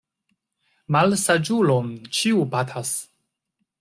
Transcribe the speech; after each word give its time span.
Malsaĝulon 0.95 1.93
ĉiu 2.21 2.43
batas. 2.57 2.99